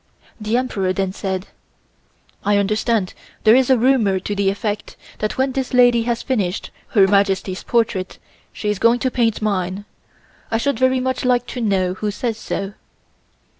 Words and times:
The 0.39 0.57
Emperor 0.57 0.93
then 0.93 1.13
said: 1.13 1.45
"I 2.43 2.57
understand 2.57 3.13
there 3.43 3.55
is 3.55 3.69
a 3.69 3.77
rumor 3.77 4.19
to 4.21 4.33
the 4.33 4.49
effect 4.49 4.97
that 5.19 5.37
when 5.37 5.51
this 5.51 5.75
lady 5.75 6.01
has 6.09 6.23
finished 6.23 6.71
Her 6.97 7.05
Majesty's 7.07 7.61
portrait 7.61 8.17
she 8.51 8.69
is 8.69 8.79
going 8.79 8.97
to 8.97 9.11
paint 9.11 9.43
mine. 9.43 9.85
I 10.49 10.57
should 10.57 10.79
very 10.79 10.99
much 10.99 11.23
like 11.23 11.45
to 11.53 11.61
know 11.61 11.93
who 11.93 12.09
says 12.09 12.39
so." 12.39 12.73